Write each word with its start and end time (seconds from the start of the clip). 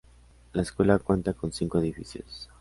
La 0.53 0.63
escuela 0.63 0.97
cuenta 0.97 1.33
con 1.33 1.53
cinco 1.53 1.77
edificios. 1.77 2.49